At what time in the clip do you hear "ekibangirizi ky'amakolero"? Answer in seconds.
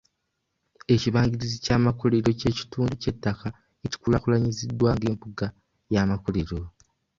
0.93-2.29